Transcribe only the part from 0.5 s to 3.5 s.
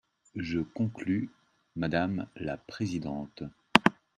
conclus, madame la présidente.